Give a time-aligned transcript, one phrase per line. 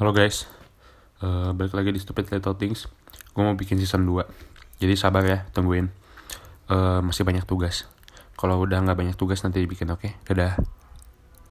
[0.00, 0.48] Halo guys,
[1.20, 2.88] uh, balik lagi di Stupid Little Things.
[3.36, 4.24] Gue mau bikin season 2,
[4.80, 5.92] jadi sabar ya, tungguin.
[6.72, 7.84] Uh, masih banyak tugas.
[8.32, 10.00] Kalau udah nggak banyak tugas nanti dibikin, oke?
[10.00, 10.16] Okay?
[10.24, 10.56] Dadah.